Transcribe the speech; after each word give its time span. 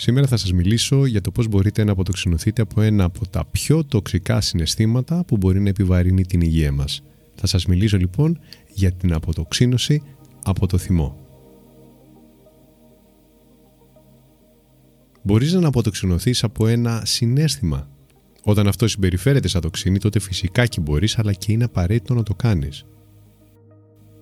Σήμερα 0.00 0.26
θα 0.26 0.36
σας 0.36 0.52
μιλήσω 0.52 1.06
για 1.06 1.20
το 1.20 1.30
πώς 1.30 1.48
μπορείτε 1.48 1.84
να 1.84 1.92
αποτοξινωθείτε 1.92 2.62
από 2.62 2.80
ένα 2.80 3.04
από 3.04 3.28
τα 3.28 3.44
πιο 3.44 3.84
τοξικά 3.84 4.40
συναισθήματα 4.40 5.24
που 5.24 5.36
μπορεί 5.36 5.60
να 5.60 5.68
επιβαρύνει 5.68 6.24
την 6.24 6.40
υγεία 6.40 6.72
μας. 6.72 7.02
Θα 7.34 7.46
σας 7.46 7.66
μιλήσω 7.66 7.96
λοιπόν 7.96 8.38
για 8.74 8.92
την 8.92 9.12
αποτοξίνωση 9.12 10.02
από 10.44 10.66
το 10.66 10.78
θυμό. 10.78 11.16
Μπορείς 15.22 15.52
να 15.52 15.68
αποτοξινωθείς 15.68 16.44
από 16.44 16.66
ένα 16.66 17.02
συνέστημα 17.04 17.88
όταν 18.42 18.66
αυτό 18.66 18.88
συμπεριφέρεται 18.88 19.48
σαν 19.48 19.60
τοξίνη, 19.60 19.98
τότε 19.98 20.18
φυσικά 20.18 20.66
και 20.66 20.80
μπορείς, 20.80 21.18
αλλά 21.18 21.32
και 21.32 21.52
είναι 21.52 21.64
απαραίτητο 21.64 22.14
να 22.14 22.22
το 22.22 22.34
κάνεις. 22.34 22.86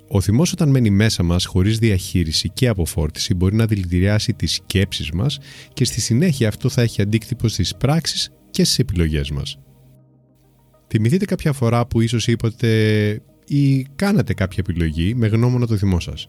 Ο 0.09 0.21
θυμός, 0.21 0.53
όταν 0.53 0.69
μένει 0.69 0.91
μέσα 0.91 1.23
μας 1.23 1.45
χωρίς 1.45 1.79
διαχείριση 1.79 2.49
και 2.49 2.69
αποφόρτιση, 2.69 3.35
μπορεί 3.35 3.55
να 3.55 3.67
δηλητηριάσει 3.67 4.35
τις 4.35 4.53
σκέψεις 4.53 5.11
μας 5.11 5.39
και 5.73 5.85
στη 5.85 6.01
συνέχεια 6.01 6.49
αυτό 6.49 6.69
θα 6.69 6.83
έχει 6.83 7.03
αντίκτυπο 7.03 7.49
στις 7.49 7.77
πράξεις 7.77 8.31
και 8.51 8.65
στις 8.65 8.79
επιλογές 8.79 9.31
μας. 9.31 9.59
Θυμηθείτε 10.89 11.25
κάποια 11.25 11.53
φορά 11.53 11.87
που 11.87 12.01
ίσως 12.01 12.27
είπατε 12.27 13.23
ή 13.47 13.83
κάνατε 13.97 14.35
κάποια 14.35 14.65
επιλογή 14.69 15.15
με 15.15 15.27
γνώμονα 15.27 15.67
το 15.67 15.77
θυμό 15.77 16.01
σας. 16.01 16.29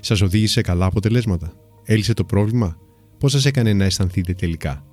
Σας 0.00 0.20
οδήγησε 0.20 0.60
καλά 0.60 0.86
αποτελέσματα; 0.86 1.52
Έλυσε 1.84 2.12
το 2.12 2.24
πρόβλημα; 2.24 2.76
Πώς 3.18 3.32
σας 3.32 3.44
έκανε 3.44 3.72
να 3.72 3.84
αισθανθείτε 3.84 4.32
τελικά; 4.32 4.84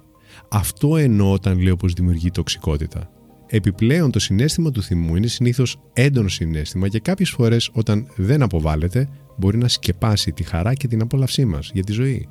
Αυτό 0.49 0.97
εννοώ 0.97 1.31
όταν 1.31 1.59
λέω 1.59 1.75
πως 1.75 1.93
δημιουργεί 1.93 2.31
τοξικότητα. 2.31 3.11
Επιπλέον 3.49 4.11
το 4.11 4.19
συνέστημα 4.19 4.71
του 4.71 4.83
θυμού 4.83 5.15
είναι 5.15 5.27
συνήθως 5.27 5.79
έντονο 5.93 6.27
συνέστημα 6.27 6.87
και 6.87 6.99
κάποιες 6.99 7.29
φορές 7.29 7.69
όταν 7.73 8.07
δεν 8.15 8.41
αποβάλλεται 8.41 9.09
μπορεί 9.37 9.57
να 9.57 9.67
σκεπάσει 9.67 10.31
τη 10.31 10.43
χαρά 10.43 10.73
και 10.73 10.87
την 10.87 11.01
απόλαυσή 11.01 11.45
μας 11.45 11.71
για 11.73 11.83
τη 11.83 11.91
ζωή. 11.91 12.27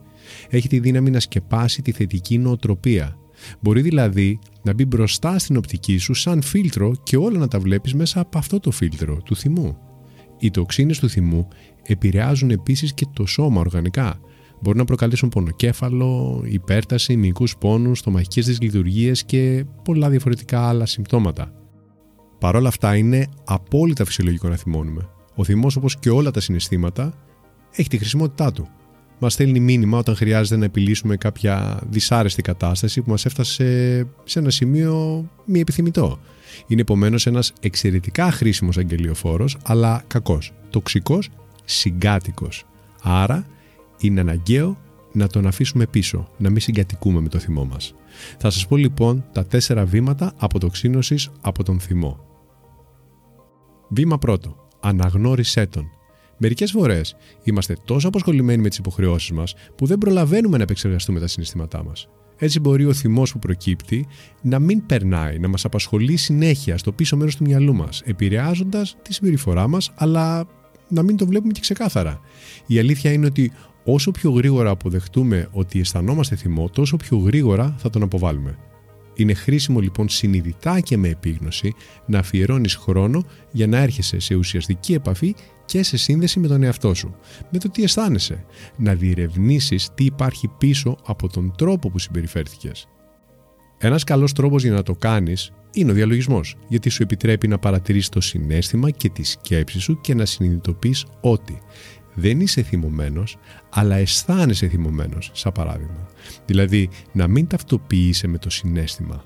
Έχει 0.51 0.69
τη 0.69 0.79
δύναμη 0.79 1.11
να 1.11 1.21
σκεπάσει 1.21 1.83
τη 1.83 1.93
θετική 1.93 2.39
νοοτροπία. 2.39 3.17
Μπορεί 3.61 3.81
δηλαδή 3.81 4.39
να 4.63 4.75
μπει 4.75 4.85
μπροστά 4.85 5.39
στην 5.39 5.57
οπτική 5.57 5.99
σου 5.99 6.15
σαν 6.15 6.43
φίλτρο 6.43 6.93
και 7.03 7.17
όλα 7.17 7.39
να 7.39 7.49
τα 7.49 7.61
βλέπεις 7.61 7.95
μέσα 7.95 8.21
από 8.21 8.39
αυτό 8.39 8.61
το 8.61 8.71
φίλτρο 8.71 9.21
του 9.25 9.37
θυμού. 9.37 9.77
Οι 10.39 10.51
τοξίνες 10.51 10.99
του 10.99 11.09
θυμού 11.09 11.49
επηρεάζουν 11.83 12.51
επίσης 12.51 12.95
και 12.95 13.07
το 13.13 13.27
σώμα 13.27 13.61
οργανικά 13.61 14.21
Μπορεί 14.67 14.79
να 14.79 14.85
προκαλέσουν 14.85 15.29
πονοκέφαλο, 15.29 16.43
υπέρταση, 16.47 17.17
μυϊκούς 17.17 17.57
πόνους, 17.57 17.99
στομαχικές 17.99 18.47
δυσλειτουργίες 18.47 19.25
και 19.25 19.65
πολλά 19.85 20.11
διαφορετικά 20.11 20.69
άλλα 20.69 20.87
συμπτώματα. 20.87 21.53
Παρ' 22.39 22.57
όλα 22.57 22.69
αυτά 22.69 22.97
είναι 22.97 23.27
απόλυτα 23.45 24.05
φυσιολογικό 24.05 24.49
να 24.49 24.57
θυμώνουμε. 24.57 25.09
Ο 25.35 25.45
θυμός 25.45 25.77
όπως 25.77 25.99
και 25.99 26.11
όλα 26.11 26.31
τα 26.31 26.41
συναισθήματα 26.41 27.13
έχει 27.73 27.89
τη 27.89 27.99
χρησιμότητά 27.99 28.53
του. 28.53 28.69
Μας 29.19 29.33
στέλνει 29.33 29.61
μήνυμα 29.61 29.99
όταν 29.99 30.17
χρειάζεται 30.17 30.57
να 30.57 30.65
επιλύσουμε 30.65 31.17
κάποια 31.17 31.81
δυσάρεστη 31.91 32.43
κατάσταση 32.43 33.03
που 33.03 33.11
μας 33.11 33.25
έφτασε 33.27 34.07
σε 34.25 34.39
ένα 34.39 34.51
σημείο 34.51 35.25
μη 35.45 35.61
επιθυμητό. 35.61 36.19
Είναι 36.67 36.81
επομένως 36.81 37.27
ένας 37.27 37.53
εξαιρετικά 37.61 38.31
χρήσιμος 38.31 38.77
αγγελιοφόρος, 38.77 39.57
αλλά 39.63 40.03
κακός, 40.07 40.53
τοξικός, 40.71 41.29
συγκάτοικος. 41.65 42.65
Άρα 43.03 43.47
είναι 44.01 44.21
αναγκαίο 44.21 44.77
να 45.13 45.27
τον 45.27 45.47
αφήσουμε 45.47 45.87
πίσω, 45.87 46.29
να 46.37 46.51
μην 46.51 46.61
συγκατοικούμε 46.61 47.21
με 47.21 47.29
το 47.29 47.39
θυμό 47.39 47.65
μας. 47.65 47.95
Θα 48.39 48.51
σας 48.51 48.67
πω 48.67 48.77
λοιπόν 48.77 49.25
τα 49.33 49.47
τέσσερα 49.47 49.85
βήματα 49.85 50.33
αποτοξίνωσης 50.37 51.31
από 51.41 51.63
τον 51.63 51.81
θυμό. 51.81 52.21
Βήμα 53.89 54.19
πρώτο. 54.19 54.57
Αναγνώρισέ 54.81 55.67
τον. 55.67 55.91
Μερικές 56.39 56.71
φορές 56.71 57.17
είμαστε 57.43 57.77
τόσο 57.85 58.09
αποσχολημένοι 58.09 58.63
με 58.63 58.69
τις 58.69 58.79
υποχρεώσεις 58.79 59.31
μας 59.31 59.55
που 59.75 59.87
δεν 59.87 59.99
προλαβαίνουμε 59.99 60.57
να 60.57 60.63
επεξεργαστούμε 60.63 61.21
τα 61.21 61.27
συναισθήματά 61.27 61.85
μας. 61.85 62.09
Έτσι 62.39 62.61
μπορεί 62.61 62.85
ο 62.85 62.93
θυμός 62.93 63.33
που 63.33 63.39
προκύπτει 63.39 64.07
να 64.43 64.59
μην 64.59 64.87
περνάει, 64.87 65.39
να 65.39 65.49
μας 65.49 65.65
απασχολεί 65.65 66.17
συνέχεια 66.17 66.79
στο 66.79 66.93
πίσω 66.93 67.17
μέρος 67.17 67.37
του 67.37 67.45
μυαλού 67.45 67.75
μας, 67.75 68.03
επηρεάζοντας 68.05 68.97
τη 69.03 69.15
συμπεριφορά 69.15 69.69
μας, 69.69 69.93
αλλά 69.95 70.47
να 70.89 71.03
μην 71.03 71.17
το 71.17 71.27
βλέπουμε 71.27 71.53
και 71.53 71.61
ξεκάθαρα. 71.61 72.21
Η 72.67 72.79
αλήθεια 72.79 73.13
είναι 73.13 73.27
ότι 73.27 73.53
όσο 73.89 74.11
πιο 74.11 74.31
γρήγορα 74.31 74.71
αποδεχτούμε 74.71 75.49
ότι 75.53 75.81
αισθανόμαστε 75.81 76.37
θυμό, 76.37 76.69
τόσο 76.69 76.97
πιο 76.97 77.17
γρήγορα 77.17 77.75
θα 77.79 77.91
τον 77.91 78.03
αποβάλουμε. 78.03 78.59
Είναι 79.15 79.35
χρήσιμο 79.35 79.81
λοιπόν 79.81 80.09
συνειδητά 80.09 80.81
και 80.81 80.97
με 80.97 81.09
επίγνωση 81.09 81.75
να 82.07 82.19
αφιερώνεις 82.19 82.75
χρόνο 82.75 83.25
για 83.53 83.67
να 83.67 83.79
έρχεσαι 83.79 84.19
σε 84.19 84.35
ουσιαστική 84.35 84.95
επαφή 84.95 85.35
και 85.65 85.83
σε 85.83 85.97
σύνδεση 85.97 86.41
με 86.41 86.47
τον 86.47 86.63
εαυτό 86.63 86.95
σου, 86.95 87.15
με 87.51 87.59
το 87.59 87.71
τι 87.71 87.83
αισθάνεσαι, 87.83 88.45
να 88.77 88.95
διερευνήσεις 88.95 89.89
τι 89.95 90.05
υπάρχει 90.05 90.49
πίσω 90.59 90.97
από 91.07 91.29
τον 91.29 91.53
τρόπο 91.57 91.91
που 91.91 91.99
συμπεριφέρθηκες. 91.99 92.89
Ένας 93.79 94.05
καλός 94.05 94.33
τρόπος 94.33 94.63
για 94.63 94.73
να 94.73 94.83
το 94.83 94.95
κάνεις 94.95 95.53
είναι 95.73 95.91
ο 95.91 95.95
διαλογισμός, 95.95 96.57
γιατί 96.69 96.89
σου 96.89 97.03
επιτρέπει 97.03 97.49
να 97.49 97.59
παρατηρείς 97.59 98.09
το 98.09 98.21
συνέστημα 98.21 98.91
και 98.91 99.09
τη 99.09 99.23
σκέψη 99.23 99.81
σου 99.81 100.01
και 100.01 100.15
να 100.15 100.25
συνειδητοποιείς 100.25 101.07
ότι 101.21 101.59
δεν 102.17 102.41
είσαι 102.41 102.63
θυμωμένος, 102.63 103.37
αλλά 103.71 103.97
αισθάνεσαι 103.97 104.69
θυμωμένος, 104.69 105.31
σαν 105.35 105.53
παράδειγμα. 105.53 106.09
Δηλαδή, 106.47 106.89
να 107.13 107.29
μην 107.29 107.47
ταυτοποιείσαι 107.47 108.27
με 108.27 108.39
το 108.39 108.51
συνέστημα. 108.51 109.25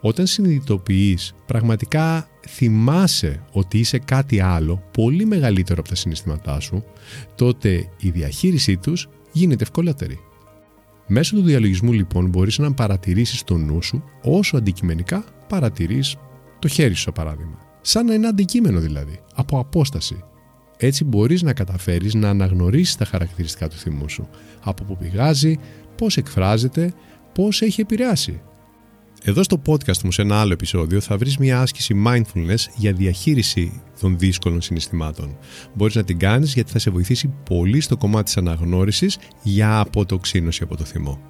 Όταν 0.00 0.26
συνειδητοποιείς, 0.26 1.34
πραγματικά 1.46 2.28
θυμάσαι 2.48 3.42
ότι 3.52 3.78
είσαι 3.78 3.98
κάτι 3.98 4.40
άλλο, 4.40 4.82
πολύ 4.90 5.24
μεγαλύτερο 5.24 5.80
από 5.80 5.88
τα 5.88 5.94
συναισθήματά 5.94 6.60
σου, 6.60 6.84
τότε 7.34 7.88
η 8.00 8.10
διαχείρισή 8.10 8.76
τους 8.76 9.08
γίνεται 9.32 9.62
ευκολότερη. 9.62 10.18
Μέσω 11.06 11.36
του 11.36 11.42
διαλογισμού 11.42 11.92
λοιπόν 11.92 12.28
μπορείς 12.28 12.58
να 12.58 12.72
παρατηρήσεις 12.72 13.44
το 13.44 13.56
νου 13.56 13.82
σου 13.82 14.04
όσο 14.22 14.56
αντικειμενικά 14.56 15.24
παρατηρείς 15.48 16.16
το 16.58 16.68
χέρι 16.68 16.94
σου, 16.94 17.02
σαν 17.02 17.12
παράδειγμα. 17.12 17.58
Σαν 17.80 18.08
ένα 18.08 18.28
αντικείμενο 18.28 18.80
δηλαδή, 18.80 19.20
από 19.34 19.58
απόσταση. 19.58 20.24
Έτσι 20.84 21.04
μπορείς 21.04 21.42
να 21.42 21.52
καταφέρεις 21.52 22.14
να 22.14 22.28
αναγνωρίσεις 22.28 22.96
τα 22.96 23.04
χαρακτηριστικά 23.04 23.68
του 23.68 23.76
θυμού 23.76 24.08
σου, 24.08 24.28
από 24.60 24.84
πού 24.84 24.96
πηγάζει, 24.96 25.58
πώς 25.96 26.16
εκφράζεται, 26.16 26.92
πώς 27.34 27.62
έχει 27.62 27.80
επηρεάσει. 27.80 28.40
Εδώ 29.22 29.42
στο 29.42 29.62
podcast 29.66 29.98
μου 30.04 30.12
σε 30.12 30.22
ένα 30.22 30.40
άλλο 30.40 30.52
επεισόδιο 30.52 31.00
θα 31.00 31.18
βρεις 31.18 31.38
μια 31.38 31.60
άσκηση 31.60 32.02
mindfulness 32.06 32.66
για 32.76 32.92
διαχείριση 32.92 33.82
των 34.00 34.18
δύσκολων 34.18 34.60
συναισθημάτων. 34.60 35.36
Μπορείς 35.74 35.94
να 35.94 36.04
την 36.04 36.18
κάνεις 36.18 36.54
γιατί 36.54 36.70
θα 36.70 36.78
σε 36.78 36.90
βοηθήσει 36.90 37.34
πολύ 37.48 37.80
στο 37.80 37.96
κομμάτι 37.96 38.24
της 38.24 38.36
αναγνώρισης 38.36 39.18
για 39.42 39.78
αποτοξίνωση 39.78 40.62
από 40.62 40.76
το 40.76 40.84
θυμό. 40.84 41.20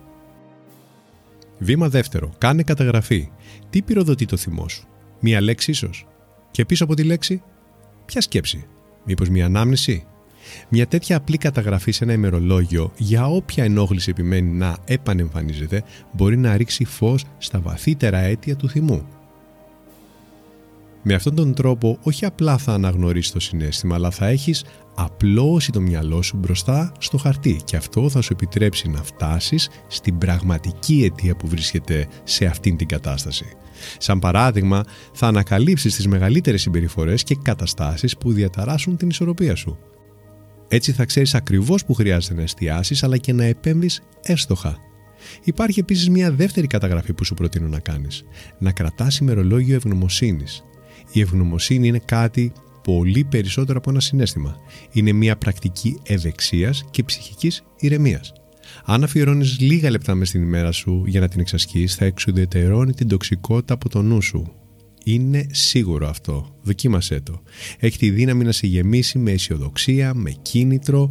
Βήμα 1.58 1.88
δεύτερο. 1.88 2.32
Κάνε 2.38 2.62
καταγραφή. 2.62 3.28
Τι 3.70 3.82
πυροδοτεί 3.82 4.26
το 4.26 4.36
θυμό 4.36 4.68
σου; 4.68 4.86
Μία 5.20 5.40
λέξη 5.40 5.70
ίσως; 5.70 6.06
Και 6.50 6.64
πίσω 6.64 6.84
από 6.84 6.94
τη 6.94 7.02
λέξη, 7.02 7.42
ποια 8.04 8.20
σκέψη; 8.20 8.66
Μήπως 9.04 9.28
μια 9.28 9.46
ανάμνηση; 9.46 10.06
Μια 10.68 10.86
τέτοια 10.86 11.16
απλή 11.16 11.36
καταγραφή 11.36 11.90
σε 11.90 12.04
ένα 12.04 12.12
ημερολόγιο 12.12 12.92
για 12.96 13.26
όποια 13.26 13.64
ενόχληση 13.64 14.10
επιμένει 14.10 14.50
να 14.50 14.76
επανεμφανίζεται 14.84 15.82
μπορεί 16.12 16.36
να 16.36 16.56
ρίξει 16.56 16.84
φως 16.84 17.24
στα 17.38 17.60
βαθύτερα 17.60 18.18
αίτια 18.18 18.56
του 18.56 18.68
θυμού. 18.68 19.06
Με 21.06 21.14
αυτόν 21.14 21.34
τον 21.34 21.54
τρόπο 21.54 21.98
όχι 22.02 22.24
απλά 22.24 22.58
θα 22.58 22.72
αναγνωρίσεις 22.72 23.32
το 23.32 23.40
συνέστημα 23.40 23.94
αλλά 23.94 24.10
θα 24.10 24.26
έχεις 24.26 24.64
απλώσει 24.94 25.72
το 25.72 25.80
μυαλό 25.80 26.22
σου 26.22 26.36
μπροστά 26.36 26.92
στο 26.98 27.18
χαρτί 27.18 27.60
και 27.64 27.76
αυτό 27.76 28.08
θα 28.08 28.20
σου 28.20 28.32
επιτρέψει 28.32 28.88
να 28.88 29.02
φτάσεις 29.02 29.68
στην 29.88 30.18
πραγματική 30.18 31.04
αιτία 31.04 31.36
που 31.36 31.48
βρίσκεται 31.48 32.06
σε 32.24 32.44
αυτήν 32.44 32.76
την 32.76 32.88
κατάσταση. 32.88 33.44
Σαν 33.98 34.18
παράδειγμα, 34.18 34.84
θα 35.12 35.26
ανακαλύψεις 35.26 35.94
τις 35.94 36.06
μεγαλύτερες 36.06 36.60
συμπεριφορές 36.60 37.22
και 37.22 37.36
καταστάσεις 37.42 38.16
που 38.16 38.32
διαταράσσουν 38.32 38.96
την 38.96 39.08
ισορροπία 39.08 39.54
σου. 39.54 39.78
Έτσι 40.68 40.92
θα 40.92 41.04
ξέρεις 41.04 41.34
ακριβώς 41.34 41.84
που 41.84 41.94
χρειάζεται 41.94 42.34
να 42.34 42.42
εστιάσεις 42.42 43.02
αλλά 43.02 43.16
και 43.16 43.32
να 43.32 43.44
επέμβεις 43.44 44.02
έστοχα. 44.22 44.78
Υπάρχει 45.44 45.80
επίσης 45.80 46.08
μια 46.08 46.32
δεύτερη 46.32 46.66
καταγραφή 46.66 47.12
που 47.12 47.24
σου 47.24 47.34
προτείνω 47.34 47.68
να 47.68 47.78
κάνεις. 47.78 48.24
Να 48.58 48.72
κρατάς 48.72 49.18
ημερολόγιο 49.18 49.74
ευγνωμοσύνης. 49.74 50.64
Η 51.12 51.20
ευγνωμοσύνη 51.20 51.88
είναι 51.88 52.00
κάτι 52.04 52.52
πολύ 52.82 53.24
περισσότερο 53.24 53.78
από 53.78 53.90
ένα 53.90 54.00
συνέστημα. 54.00 54.56
Είναι 54.92 55.12
μια 55.12 55.36
πρακτική 55.36 56.00
ευεξίας 56.02 56.84
και 56.90 57.02
ψυχικής 57.02 57.62
ηρεμίας. 57.78 58.32
Αν 58.84 59.04
αφιερώνεις 59.04 59.60
λίγα 59.60 59.90
λεπτά 59.90 60.14
μες 60.14 60.28
στην 60.28 60.42
ημέρα 60.42 60.72
σου 60.72 61.04
για 61.06 61.20
να 61.20 61.28
την 61.28 61.40
εξασκείς, 61.40 61.94
θα 61.94 62.04
εξουδετερώνει 62.04 62.92
την 62.92 63.08
τοξικότητα 63.08 63.74
από 63.74 63.88
το 63.88 64.02
νου 64.02 64.22
σου. 64.22 64.52
Είναι 65.04 65.46
σίγουρο 65.50 66.08
αυτό. 66.08 66.56
Δοκίμασέ 66.62 67.20
το. 67.20 67.42
Έχει 67.78 67.98
τη 67.98 68.10
δύναμη 68.10 68.44
να 68.44 68.52
σε 68.52 68.66
γεμίσει 68.66 69.18
με 69.18 69.30
αισιοδοξία, 69.30 70.14
με 70.14 70.30
κίνητρο, 70.30 71.10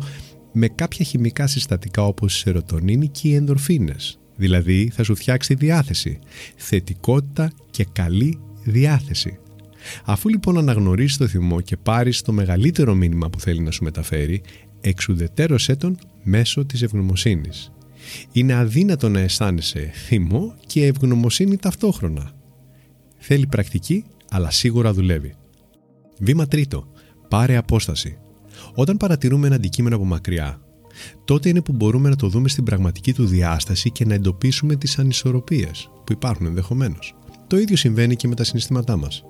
με 0.53 0.67
κάποια 0.67 1.05
χημικά 1.05 1.47
συστατικά 1.47 2.05
όπως 2.05 2.35
η 2.35 2.37
σερωτονίνη 2.37 3.07
και 3.07 3.27
οι 3.27 3.35
ενδορφίνες. 3.35 4.17
Δηλαδή 4.35 4.91
θα 4.93 5.03
σου 5.03 5.15
φτιάξει 5.15 5.55
τη 5.55 5.65
διάθεση, 5.65 6.19
θετικότητα 6.55 7.51
και 7.71 7.85
καλή 7.91 8.39
διάθεση. 8.63 9.37
Αφού 10.05 10.29
λοιπόν 10.29 10.57
αναγνωρίσεις 10.57 11.17
το 11.17 11.27
θυμό 11.27 11.61
και 11.61 11.77
πάρεις 11.77 12.21
το 12.21 12.31
μεγαλύτερο 12.31 12.95
μήνυμα 12.95 13.29
που 13.29 13.39
θέλει 13.39 13.59
να 13.59 13.71
σου 13.71 13.83
μεταφέρει, 13.83 14.41
εξουδετέρωσέ 14.81 15.75
τον 15.75 15.97
μέσω 16.23 16.65
της 16.65 16.81
ευγνωμοσύνης. 16.81 17.71
Είναι 18.31 18.53
αδύνατο 18.53 19.09
να 19.09 19.19
αισθάνεσαι 19.19 19.91
θυμό 19.93 20.55
και 20.65 20.85
ευγνωμοσύνη 20.85 21.57
ταυτόχρονα. 21.57 22.31
Θέλει 23.17 23.47
πρακτική, 23.47 24.03
αλλά 24.29 24.51
σίγουρα 24.51 24.93
δουλεύει. 24.93 25.35
Βήμα 26.19 26.47
τρίτο. 26.47 26.87
Πάρε 27.27 27.55
απόσταση. 27.55 28.17
Όταν 28.73 28.97
παρατηρούμε 28.97 29.47
ένα 29.47 29.55
αντικείμενο 29.55 29.95
από 29.95 30.05
μακριά, 30.05 30.61
τότε 31.25 31.49
είναι 31.49 31.61
που 31.61 31.71
μπορούμε 31.71 32.09
να 32.09 32.15
το 32.15 32.27
δούμε 32.27 32.49
στην 32.49 32.63
πραγματική 32.63 33.13
του 33.13 33.25
διάσταση 33.25 33.91
και 33.91 34.05
να 34.05 34.13
εντοπίσουμε 34.13 34.75
τις 34.75 34.99
ανισορροπίες 34.99 35.89
που 36.03 36.11
υπάρχουν 36.11 36.45
ενδεχομένως. 36.45 37.15
Το 37.47 37.57
ίδιο 37.57 37.75
συμβαίνει 37.75 38.15
και 38.15 38.27
με 38.27 38.35
τα 38.35 38.43
συναισθήματά 38.43 38.97
μας. 38.97 39.23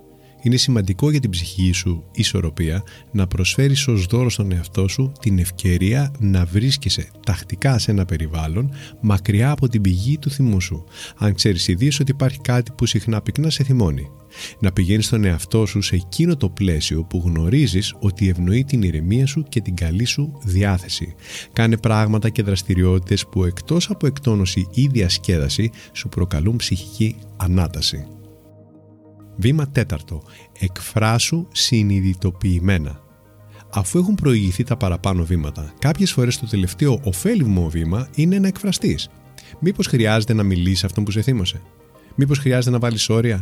Είναι 0.43 0.57
σημαντικό 0.57 1.11
για 1.11 1.19
την 1.19 1.29
ψυχική 1.29 1.71
σου 1.71 2.03
ισορροπία 2.11 2.83
να 3.11 3.27
προσφέρεις 3.27 3.87
ως 3.87 4.05
δώρο 4.05 4.29
στον 4.29 4.51
εαυτό 4.51 4.87
σου 4.87 5.11
την 5.19 5.39
ευκαιρία 5.39 6.11
να 6.19 6.45
βρίσκεσαι 6.45 7.07
τακτικά 7.25 7.77
σε 7.77 7.91
ένα 7.91 8.05
περιβάλλον 8.05 8.73
μακριά 9.01 9.51
από 9.51 9.67
την 9.67 9.81
πηγή 9.81 10.17
του 10.17 10.29
θυμού 10.29 10.61
σου, 10.61 10.83
αν 11.17 11.33
ξέρεις 11.33 11.67
ιδίως 11.67 11.99
ότι 11.99 12.11
υπάρχει 12.11 12.39
κάτι 12.39 12.71
που 12.71 12.85
συχνά 12.85 13.21
πυκνά 13.21 13.49
σε 13.49 13.63
θυμώνει. 13.63 14.09
Να 14.59 14.71
πηγαίνεις 14.71 15.05
στον 15.05 15.23
εαυτό 15.23 15.65
σου 15.65 15.81
σε 15.81 15.95
εκείνο 15.95 16.37
το 16.37 16.49
πλαίσιο 16.49 17.03
που 17.03 17.21
γνωρίζεις 17.25 17.95
ότι 17.99 18.29
ευνοεί 18.29 18.63
την 18.63 18.81
ηρεμία 18.81 19.25
σου 19.25 19.45
και 19.49 19.61
την 19.61 19.75
καλή 19.75 20.05
σου 20.05 20.39
διάθεση. 20.43 21.15
Κάνε 21.53 21.77
πράγματα 21.77 22.29
και 22.29 22.43
δραστηριότητες 22.43 23.27
που 23.27 23.43
εκτός 23.43 23.89
από 23.89 24.07
εκτόνωση 24.07 24.67
ή 24.73 24.87
διασκέδαση 24.87 25.71
σου 25.91 26.09
προκαλούν 26.09 26.55
ψυχική 26.55 27.15
ανάταση. 27.37 28.07
Βήμα 29.35 29.67
τέταρτο. 29.67 30.21
Εκφράσου 30.59 31.47
συνειδητοποιημένα. 31.51 33.01
Αφού 33.69 33.99
έχουν 33.99 34.15
προηγηθεί 34.15 34.63
τα 34.63 34.77
παραπάνω 34.77 35.23
βήματα, 35.23 35.73
κάποιες 35.79 36.11
φορές 36.11 36.39
το 36.39 36.47
τελευταίο 36.47 36.99
ωφέλιμο 37.03 37.69
βήμα 37.69 38.07
είναι 38.15 38.39
να 38.39 38.47
εκφραστείς. 38.47 39.09
Μήπως 39.59 39.87
χρειάζεται 39.87 40.33
να 40.33 40.43
μιλήσεις 40.43 40.83
αυτόν 40.83 41.03
που 41.03 41.11
σε 41.11 41.21
θύμωσε; 41.21 41.61
Μήπως 42.15 42.37
χρειάζεται 42.39 42.71
να 42.71 42.79
βάλεις 42.79 43.09
όρια; 43.09 43.41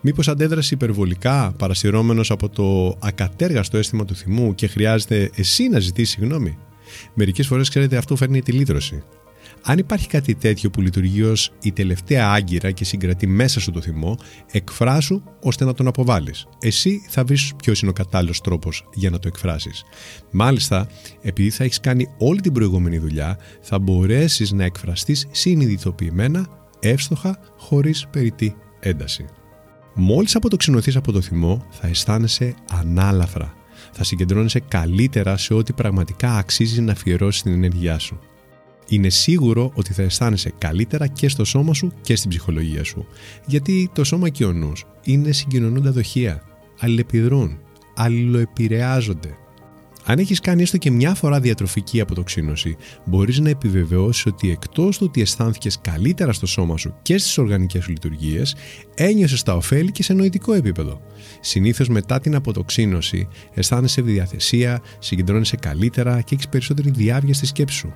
Μήπως 0.00 0.28
αντέδρασες 0.28 0.70
υπερβολικά 0.70 1.52
παρασυρώμενος 1.52 2.30
από 2.30 2.48
το 2.48 2.96
ακατέργαστο 3.00 3.78
αίσθημα 3.78 4.04
του 4.04 4.14
θυμού 4.14 4.54
και 4.54 4.66
χρειάζεται 4.66 5.30
εσύ 5.36 5.68
να 5.68 5.78
ζητήσεις 5.78 6.14
συγγνώμη; 6.14 6.58
Μερικές 7.14 7.46
φορές 7.46 7.68
ξέρετε 7.68 7.96
αυτό 7.96 8.16
φέρνει 8.16 8.42
τη 8.42 8.52
λύτρωση. 8.52 9.02
Αν 9.62 9.78
υπάρχει 9.78 10.08
κάτι 10.08 10.34
τέτοιο 10.34 10.70
που 10.70 10.80
λειτουργεί 10.80 11.22
ως 11.22 11.52
η 11.62 11.72
τελευταία 11.72 12.30
άγκυρα 12.32 12.70
και 12.70 12.84
συγκρατεί 12.84 13.26
μέσα 13.26 13.60
σου 13.60 13.70
το 13.70 13.80
θυμό, 13.80 14.16
εκφράσου 14.50 15.22
ώστε 15.42 15.64
να 15.64 15.74
τον 15.74 15.86
αποβάλεις. 15.86 16.46
Εσύ 16.60 17.02
θα 17.08 17.24
βρεις 17.24 17.52
ποιος 17.56 17.80
είναι 17.80 17.90
ο 17.90 17.94
κατάλληλος 17.94 18.40
τρόπος 18.40 18.88
για 18.94 19.10
να 19.10 19.18
το 19.18 19.28
εκφράσεις. 19.28 19.84
Μάλιστα, 20.30 20.88
επειδή 21.22 21.50
θα 21.50 21.64
έχεις 21.64 21.80
κάνει 21.80 22.08
όλη 22.18 22.40
την 22.40 22.52
προηγούμενη 22.52 22.98
δουλειά, 22.98 23.38
θα 23.60 23.78
μπορέσεις 23.78 24.52
να 24.52 24.64
εκφραστείς 24.64 25.26
συνειδητοποιημένα, 25.30 26.46
εύστοχα, 26.80 27.38
χωρίς 27.56 28.06
περιττή 28.10 28.56
ένταση. 28.80 29.24
Μόλις 29.94 30.36
αποτοξινωθεί 30.36 30.96
από 30.96 31.12
το 31.12 31.20
θυμό, 31.20 31.66
θα 31.70 31.86
αισθάνεσαι 31.86 32.54
ανάλαφρα. 32.70 33.54
Θα 33.92 34.04
συγκεντρώνεσαι 34.04 34.60
καλύτερα 34.60 35.36
σε 35.36 35.54
ό,τι 35.54 35.72
πραγματικά 35.72 36.36
αξίζει 36.36 36.80
να 36.80 36.92
αφιερώσεις 36.92 37.42
την 37.42 37.52
ενέργειά 37.52 37.98
σου 37.98 38.20
είναι 38.90 39.08
σίγουρο 39.08 39.70
ότι 39.74 39.92
θα 39.92 40.02
αισθάνεσαι 40.02 40.52
καλύτερα 40.58 41.06
και 41.06 41.28
στο 41.28 41.44
σώμα 41.44 41.74
σου 41.74 41.92
και 42.00 42.16
στην 42.16 42.30
ψυχολογία 42.30 42.84
σου. 42.84 43.06
Γιατί 43.46 43.90
το 43.94 44.04
σώμα 44.04 44.28
και 44.28 44.44
ο 44.44 44.52
νους 44.52 44.84
είναι 45.02 45.32
συγκοινωνούντα 45.32 45.92
δοχεία, 45.92 46.42
αλληλεπιδρούν, 46.78 47.58
αλληλοεπηρεάζονται. 47.94 49.36
Αν 50.10 50.18
έχεις 50.18 50.40
κάνει 50.40 50.62
έστω 50.62 50.76
και 50.76 50.90
μια 50.90 51.14
φορά 51.14 51.40
διατροφική 51.40 52.00
αποτοξίνωση, 52.00 52.76
μπορείς 53.04 53.38
να 53.38 53.48
επιβεβαιώσεις 53.48 54.26
ότι 54.26 54.50
εκτός 54.50 54.98
του 54.98 55.04
ότι 55.08 55.20
αισθάνθηκες 55.20 55.80
καλύτερα 55.80 56.32
στο 56.32 56.46
σώμα 56.46 56.76
σου 56.76 56.94
και 57.02 57.18
στις 57.18 57.38
οργανικές 57.38 57.84
σου 57.84 57.90
λειτουργίες, 57.90 58.56
ένιωσες 58.94 59.42
τα 59.42 59.54
ωφέλη 59.54 59.92
και 59.92 60.02
σε 60.02 60.12
νοητικό 60.12 60.52
επίπεδο. 60.52 61.00
Συνήθως 61.40 61.88
μετά 61.88 62.20
την 62.20 62.34
αποτοξίνωση, 62.34 63.28
αισθάνεσαι 63.54 64.02
διαθεσία, 64.02 64.82
συγκεντρώνεσαι 64.98 65.56
καλύτερα 65.56 66.20
και 66.20 66.34
έχεις 66.34 66.48
περισσότερη 66.48 66.90
διάρκεια 66.90 67.34
στη 67.34 67.46
σκέψη 67.46 67.76
σου. 67.76 67.92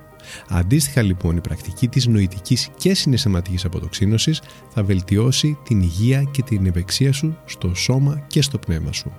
Αντίστοιχα 0.49 1.01
λοιπόν 1.01 1.37
η 1.37 1.41
πρακτική 1.41 1.87
της 1.87 2.07
νοητικής 2.07 2.69
και 2.77 2.93
συναισθηματικής 2.93 3.65
αποτοξίνωσης 3.65 4.41
θα 4.69 4.83
βελτιώσει 4.83 5.57
την 5.63 5.81
υγεία 5.81 6.23
και 6.23 6.41
την 6.41 6.65
ευεξία 6.65 7.13
σου 7.13 7.37
στο 7.45 7.75
σώμα 7.75 8.23
και 8.27 8.41
στο 8.41 8.57
πνεύμα 8.57 8.91
σου. 8.91 9.11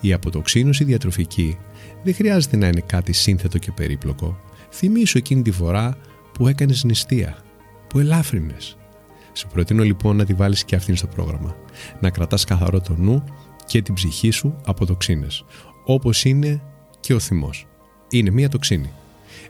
Η 0.00 0.12
αποτοξίνωση 0.12 0.84
διατροφική 0.84 1.58
δεν 2.02 2.14
χρειάζεται 2.14 2.56
να 2.56 2.66
είναι 2.66 2.80
κάτι 2.80 3.12
σύνθετο 3.12 3.58
και 3.58 3.72
περίπλοκο. 3.72 4.40
Θυμήσου 4.70 5.18
εκείνη 5.18 5.42
τη 5.42 5.50
φορά 5.50 5.96
που 6.32 6.48
έκανες 6.48 6.84
νηστεία, 6.84 7.36
που 7.86 7.98
ελάφρυνες. 7.98 8.76
Σου 9.32 9.48
προτείνω 9.48 9.82
λοιπόν 9.82 10.16
να 10.16 10.24
τη 10.24 10.34
βάλεις 10.34 10.64
και 10.64 10.76
αυτήν 10.76 10.96
στο 10.96 11.06
πρόγραμμα. 11.06 11.56
Να 12.00 12.10
κρατάς 12.10 12.44
καθαρό 12.44 12.80
το 12.80 12.94
νου 12.96 13.24
και 13.66 13.82
την 13.82 13.94
ψυχή 13.94 14.30
σου 14.30 14.56
από 14.64 14.86
τοξίνες, 14.86 15.44
όπως 15.84 16.24
είναι 16.24 16.62
και 17.00 17.14
ο 17.14 17.18
θυμός. 17.18 17.66
Είναι 18.10 18.30
μία 18.30 18.48
τοξίνη. 18.48 18.90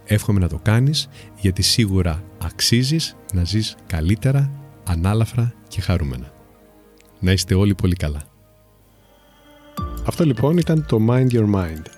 Εύχομαι 0.04 0.40
να 0.40 0.48
το 0.48 0.58
κάνεις 0.62 1.08
γιατί 1.40 1.62
σίγουρα 1.62 2.22
αξίζεις 2.38 3.16
να 3.32 3.44
ζεις 3.44 3.76
καλύτερα, 3.86 4.50
ανάλαφρα 4.84 5.54
και 5.68 5.80
χαρούμενα. 5.80 6.32
Να 7.20 7.32
είστε 7.32 7.54
όλοι 7.54 7.74
πολύ 7.74 7.94
καλά. 7.94 8.22
Αυτό 10.06 10.24
λοιπόν 10.24 10.56
ήταν 10.56 10.86
το 10.88 10.98
Mind 11.08 11.30
Your 11.30 11.54
Mind. 11.54 11.97